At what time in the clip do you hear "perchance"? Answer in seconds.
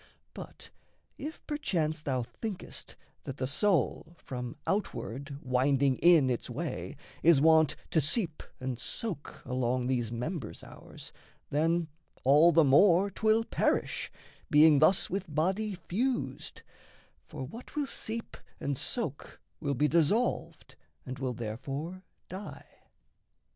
1.45-2.01